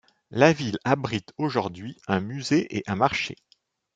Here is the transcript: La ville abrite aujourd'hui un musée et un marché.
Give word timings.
La 0.31 0.51
ville 0.51 0.79
abrite 0.83 1.31
aujourd'hui 1.37 1.95
un 2.07 2.21
musée 2.21 2.75
et 2.75 2.81
un 2.87 2.95
marché. 2.95 3.35